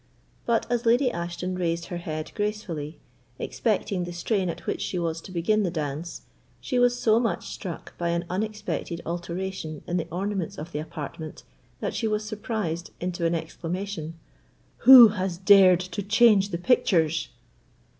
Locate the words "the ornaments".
9.97-10.57